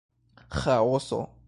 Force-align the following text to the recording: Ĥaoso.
Ĥaoso. 0.61 1.23